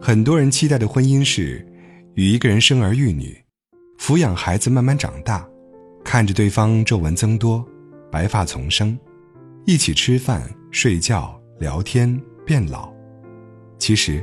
[0.00, 1.66] 很多人期待的婚姻是，
[2.14, 3.34] 与一个人生儿育女，
[3.98, 5.48] 抚养孩子慢慢长大，
[6.04, 7.66] 看着对方皱纹增多，
[8.12, 8.98] 白发丛生，
[9.66, 12.92] 一起吃饭、睡觉、聊天、变老。
[13.78, 14.22] 其实，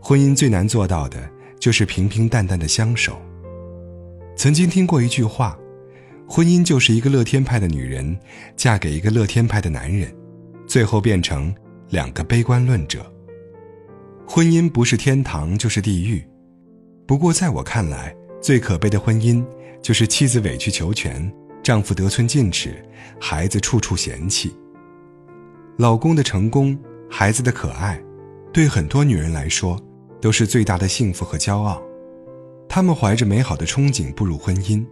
[0.00, 1.30] 婚姻最难做到的
[1.60, 3.16] 就是平平淡淡的相守。
[4.36, 5.56] 曾经听过一句话，
[6.26, 8.18] 婚姻就是一个乐天派的女人
[8.56, 10.12] 嫁给一个乐天派的男人，
[10.70, 11.52] 最后变成
[11.88, 13.04] 两个悲观论者。
[14.24, 16.24] 婚姻不是天堂就是地狱，
[17.08, 19.44] 不过在我看来，最可悲的婚姻
[19.82, 21.28] 就是妻子委曲求全，
[21.60, 22.80] 丈夫得寸进尺，
[23.20, 24.54] 孩子处处嫌弃。
[25.76, 26.78] 老公的成功，
[27.10, 28.00] 孩子的可爱，
[28.52, 29.76] 对很多女人来说
[30.20, 31.82] 都是最大的幸福和骄傲。
[32.68, 34.86] 她们怀着美好的憧憬步入婚姻，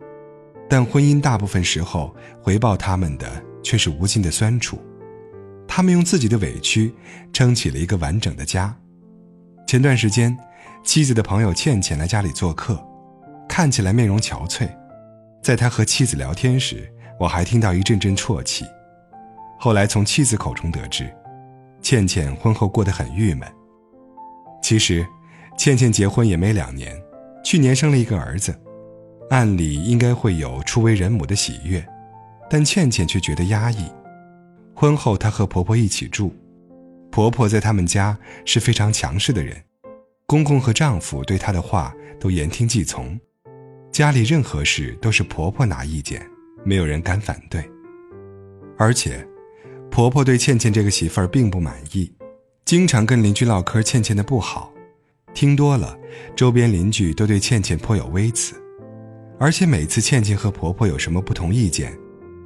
[0.69, 4.77] 但婚姻大部分时候回报他们的却是无尽的酸楚。
[5.69, 6.93] 他们用自己的委屈
[7.33, 8.75] 撑起了一个完整的家。
[9.67, 10.37] 前段时间，
[10.83, 12.83] 妻子的朋友倩倩来家里做客，
[13.47, 14.69] 看起来面容憔悴。
[15.43, 18.65] 在他和妻子聊天时，我还听到一阵阵啜泣。
[19.61, 21.09] 后来从妻子口中得知，
[21.83, 23.47] 倩倩婚后过得很郁闷。
[24.63, 25.07] 其实，
[25.57, 26.97] 倩倩结婚也没两年，
[27.45, 28.59] 去年生了一个儿子，
[29.31, 31.87] 按理应该会有初为人母的喜悦，
[32.49, 33.91] 但倩倩却觉得压抑。
[34.81, 36.33] 婚后，她和婆婆一起住。
[37.11, 39.61] 婆婆在他们家是非常强势的人，
[40.25, 43.19] 公公和丈夫对她的话都言听计从，
[43.91, 46.25] 家里任何事都是婆婆拿意见，
[46.65, 47.61] 没有人敢反对。
[48.79, 49.27] 而且，
[49.91, 52.13] 婆婆对倩倩这个媳妇儿并不满意，
[52.65, 54.73] 经常跟邻居唠嗑倩倩的不好，
[55.35, 55.99] 听多了，
[56.37, 58.55] 周边邻居都对倩倩颇有微词，
[59.41, 61.99] 而且每次倩倩和婆婆有什么不同意见，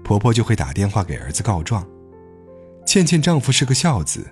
[0.03, 1.87] 婆婆就会打电话给儿子告状。
[2.85, 4.27] 倩倩丈夫是个孝子。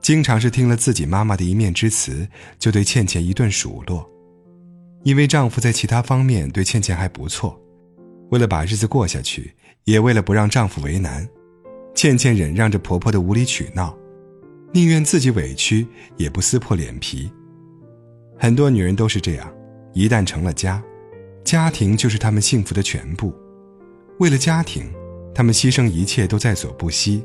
[0.00, 4.06] 经常是听了自己妈妈的一面之词，就对倩倩一顿数落。
[5.02, 7.58] 因为丈夫在其他方面对倩倩还不错，
[8.30, 11.26] 为了把日子过下去，也为了不让丈夫为难，
[11.94, 13.96] 倩倩忍让着婆婆的无理取闹，
[14.72, 15.86] 宁愿自己委屈
[16.18, 17.30] 也不撕破脸皮。
[18.38, 19.50] 很多女人都是这样，
[19.94, 20.82] 一旦成了家，
[21.44, 23.34] 家庭就是她们幸福的全部。
[24.18, 24.92] 为了家庭，
[25.34, 27.24] 她们牺牲一切都在所不惜，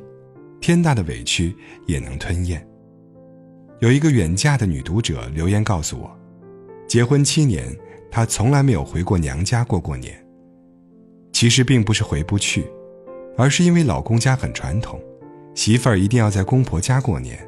[0.62, 1.56] 天大的委屈
[1.86, 2.66] 也能吞咽。
[3.80, 6.12] 有一个远嫁的女读者留言告诉我，
[6.88, 7.66] 结婚七年，
[8.12, 10.14] 她从来没有回过娘家过过年。
[11.32, 12.66] 其实并不是回不去，
[13.38, 15.00] 而是因为老公家很传统，
[15.56, 17.40] 媳妇儿一定要在公婆家过年，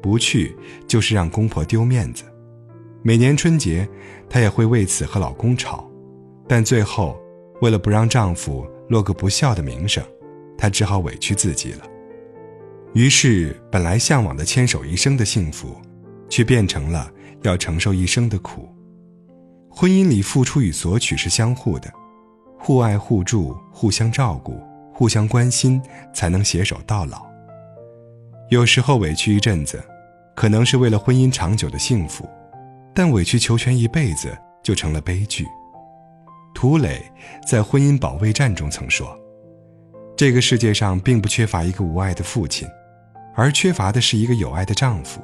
[0.00, 0.54] 不去
[0.86, 2.22] 就是让公婆丢面子。
[3.02, 3.88] 每年春节，
[4.28, 5.90] 她也会为此和老公吵，
[6.46, 7.18] 但最后，
[7.60, 10.04] 为了不让丈夫落个不孝的名声，
[10.56, 11.84] 她只好委屈自己了。
[12.92, 15.80] 于是，本来向往的牵手一生的幸福，
[16.28, 17.08] 却变成了
[17.42, 18.68] 要承受一生的苦。
[19.70, 21.88] 婚姻里，付出与索取是相互的，
[22.58, 24.60] 互爱互助、互相照顾、
[24.92, 25.80] 互相关心，
[26.12, 27.24] 才能携手到老。
[28.50, 29.80] 有时候委屈一阵子，
[30.34, 32.28] 可能是为了婚姻长久的幸福，
[32.92, 35.46] 但委曲求全一辈子就成了悲剧。
[36.52, 37.00] 涂磊
[37.46, 39.16] 在《婚姻保卫战》中曾说
[40.16, 42.68] ：“这个世界上并不缺乏一个无爱的父亲。”
[43.34, 45.20] 而缺乏的是一个有爱的丈夫。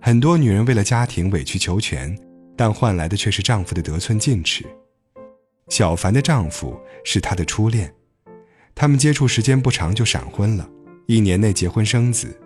[0.00, 2.16] 很多女人为了家庭委曲求全，
[2.56, 4.64] 但换来的却是丈夫的得寸进尺。
[5.68, 7.92] 小凡的丈夫是她的初恋，
[8.74, 10.68] 他们接触时间不长就闪婚了，
[11.06, 12.38] 一年内结婚生子。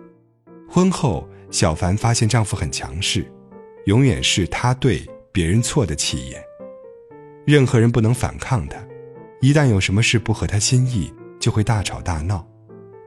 [0.69, 3.29] 婚后，小凡发现丈夫很强势，
[3.85, 6.41] 永远是他对别人错的气焰，
[7.45, 8.77] 任何人不能反抗他，
[9.41, 12.47] 一旦有什么事不合他心意，就会大吵大闹。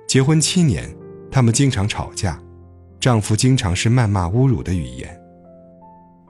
[0.07, 0.95] 结婚七年。
[1.33, 2.39] 他们经常吵架，
[3.01, 5.19] 丈夫经常是谩骂、侮辱的语言。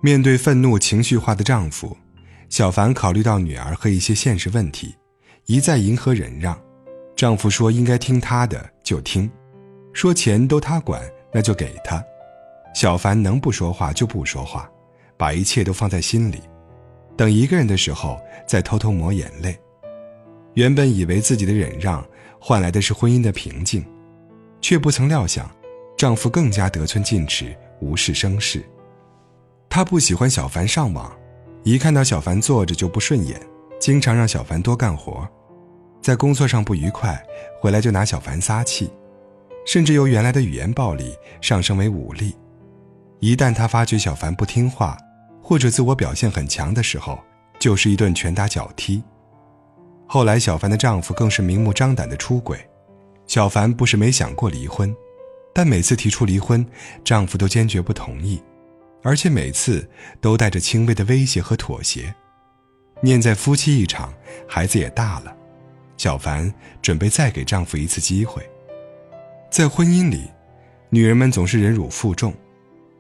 [0.01, 1.97] 面对愤怒、情绪化的丈夫，
[2.49, 4.95] 小凡考虑到女儿和一些现实问题，
[5.47, 6.57] 一再迎合忍让。
[7.17, 9.29] 丈夫说应该听他的就听，
[9.93, 11.03] 说钱都他管
[11.33, 12.03] 那就给他。
[12.73, 14.71] 小凡能不说话就不说话，
[15.17, 16.41] 把一切都放在心里，
[17.17, 19.59] 等一个人的时候再偷偷抹眼泪。
[20.55, 22.07] 原本以为自己的忍让
[22.41, 23.85] 换来的是婚姻的平静。
[24.63, 25.51] 却不曾料想，
[25.99, 28.65] 丈夫更加得寸进尺，无事生事。
[29.69, 31.13] 她不喜欢小凡上网，
[31.65, 33.39] 一看到小凡坐着就不顺眼，
[33.81, 35.29] 经常让小凡多干活。
[36.01, 37.21] 在工作上不愉快，
[37.61, 38.91] 回来就拿小凡撒气，
[39.67, 42.35] 甚至由原来的语言暴力上升为武力。
[43.19, 44.97] 一旦她发觉小凡不听话，
[45.43, 47.19] 或者自我表现很强的时候，
[47.59, 49.03] 就是一顿拳打脚踢。
[50.07, 52.59] 后来，小凡的丈夫更是明目张胆的出轨。
[53.27, 54.95] 小凡不是没想过离婚，
[55.55, 56.65] 但每次提出离婚，
[57.03, 58.43] 丈夫都坚决不同意，
[59.03, 59.89] 而且每次
[60.21, 62.15] 都带着轻微的威胁和妥协。
[63.01, 64.13] 念在夫妻一场，
[64.47, 65.35] 孩子也大了，
[65.97, 68.43] 小凡准备再给丈夫一次机会。
[69.51, 70.31] 在婚姻里，
[70.91, 72.33] 女人们总是忍辱负重，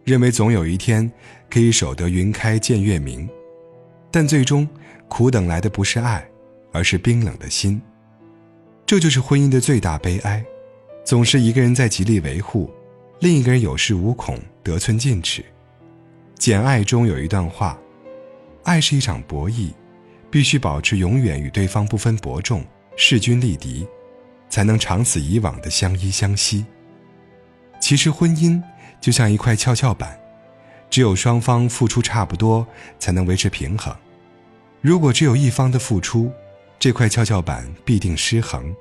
[0.04, 1.10] 认为总有一天
[1.50, 3.28] 可以守得云开见月明，
[4.10, 4.68] 但最终
[5.08, 6.26] 苦等来的不是爱，
[6.72, 7.80] 而是冰冷的心。
[8.92, 10.44] 这就是婚姻的最大悲哀，
[11.02, 12.70] 总是一个人在极力维护，
[13.20, 15.40] 另一个人有恃无恐、得寸进尺。
[16.34, 17.78] 《简爱》中有一段话
[18.64, 19.72] ：“爱是一场博弈。”
[20.30, 22.62] 必须保持永远与对方不分伯仲、
[22.94, 23.88] 势均力敌，
[24.50, 26.66] 才能长此以往的相依相惜。
[27.80, 28.62] 其实婚姻
[29.00, 30.20] 就像一块跷跷板，
[30.90, 32.66] 只有双方付出差不多，
[32.98, 33.96] 才能维持平衡。
[34.82, 36.30] 如果只有一方的付出，
[36.78, 38.74] 这块跷跷板必定失衡。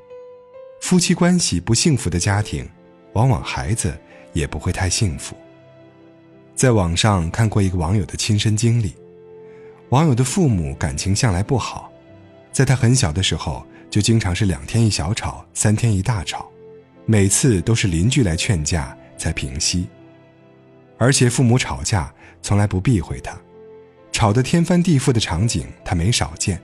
[0.81, 2.68] 夫妻关系不幸福的家庭，
[3.13, 3.98] 往往孩子
[4.33, 5.38] 也不会太幸福。
[6.56, 8.94] 在网上看过一个网友的亲身经历。
[9.89, 11.89] 网友的父母感情向来不好，
[12.51, 16.50] 在他很小的时候就经常是两天一小吵，三天一大吵，
[17.06, 19.88] 每次都是邻居来劝架才平息。
[20.98, 23.38] 而且父母吵架从来不避讳他，
[24.12, 26.62] 吵得天翻地覆的场景他没少见。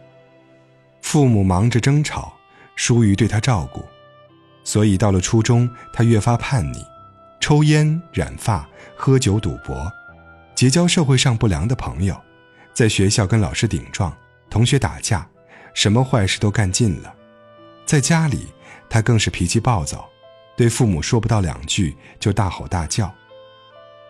[1.02, 2.34] 父母忙着争吵，
[2.75, 3.84] 疏于对他照顾，
[4.68, 6.86] 所以到了初中他越发叛逆，
[7.40, 8.68] 抽烟、染发、
[8.98, 9.90] 喝酒、赌博，
[10.54, 12.22] 结交社会上不良的朋友。
[12.74, 14.14] 在学校跟老师顶撞，
[14.50, 15.25] 同学打架，
[15.74, 17.16] 什么坏事都干尽了。
[17.86, 18.46] 在家里，
[18.90, 20.06] 他更是脾气暴躁，
[20.58, 23.10] 对父母说不到两句就大吼大叫。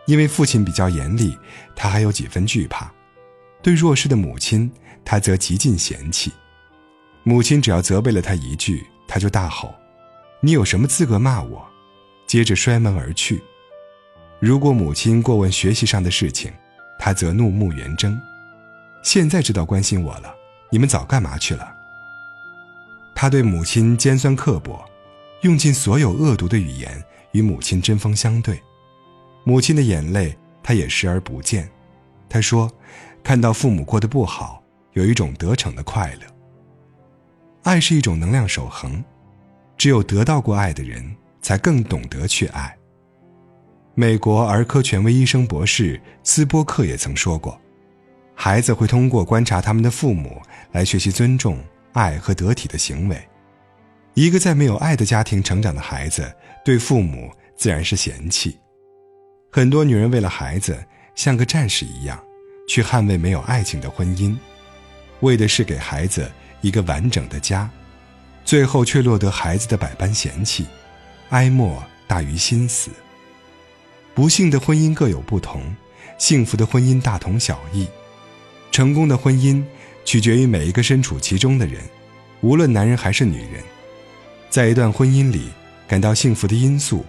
[0.07, 1.37] 因为父亲比较严厉，
[1.75, 2.91] 他还有几分惧怕。
[3.61, 4.71] 对弱势的母亲，
[5.05, 6.31] 他则极尽嫌弃。
[7.21, 9.75] 母亲只要责备了他一句，他就大吼
[10.39, 11.65] ：“你有什么资格骂我？”
[12.27, 13.41] 接着摔门而去。
[14.39, 16.51] 如果母亲过问学习上的事情，
[16.99, 18.19] 他则怒目圆睁。
[19.01, 20.35] 现在知道关心我了，
[20.69, 21.73] 你们早干嘛去了？
[23.15, 24.83] 他对母亲尖酸刻薄，
[25.41, 28.61] 用尽所有恶毒的语言与母亲针锋相对。
[29.43, 31.69] 母亲的眼泪他也视而不见。
[32.29, 32.69] 他说
[33.23, 34.61] ：“看到父母过得不好，
[34.91, 36.27] 有一种得逞的快乐。
[37.63, 39.01] 爱是一种能量守恒，
[39.77, 42.75] 只有得到过爱的人，才更懂得去爱。”
[43.95, 47.59] 美国儿科权威医生博士斯波克也曾说过。
[48.35, 50.39] 孩子会通过观察他们的父母
[50.71, 51.57] 来学习尊重、
[51.93, 53.19] 爱和得体的行为。
[54.13, 56.31] 一个在没有爱的家庭成长的孩子，
[56.63, 58.55] 对父母自然是嫌弃。
[59.51, 60.77] 很多女人为了孩子，
[61.15, 62.23] 像个战士一样，
[62.67, 64.37] 去捍卫没有爱情的婚姻，
[65.21, 66.31] 为的是给孩子
[66.61, 67.67] 一个完整的家，
[68.47, 70.65] 最后却落得孩子的百般嫌弃，
[71.31, 72.89] 哀莫大于心死。
[74.15, 75.61] 不幸的婚姻各有不同，
[76.17, 77.85] 幸福的婚姻大同小异。
[78.71, 79.61] 成功的婚姻
[80.05, 81.83] 取决于每一个身处其中的人，
[82.39, 83.61] 无论男人还是女人，
[84.49, 85.49] 在一段婚姻里
[85.85, 87.05] 感到幸福的因素，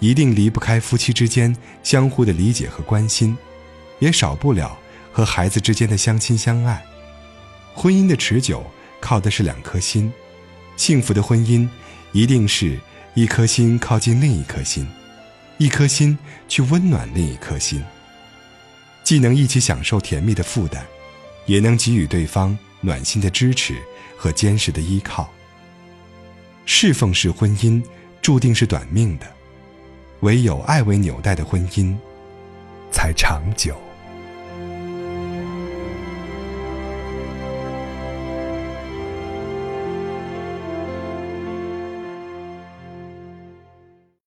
[0.00, 3.34] 一定离不开夫妻之间相互的理解和关心，
[4.00, 4.78] 也少不了
[5.10, 6.84] 和孩子之间的相亲相爱。
[7.74, 8.62] 婚姻的持久
[9.00, 10.12] 靠的是两颗心，
[10.78, 11.68] 幸福的婚姻
[12.12, 12.78] 一定是
[13.14, 14.86] 一颗心靠近另一颗心，
[15.58, 16.16] 一颗心
[16.48, 17.82] 去温暖另一颗心。
[19.02, 20.82] 既能一起享受甜蜜的负担，
[21.46, 23.74] 也能给予对方暖心的支持
[24.16, 25.28] 和坚实的依靠。
[26.64, 27.82] 侍奉式婚姻
[28.22, 29.26] 注定是短命的，
[30.20, 31.92] 唯有爱为纽带的婚姻
[32.92, 33.76] 才长久。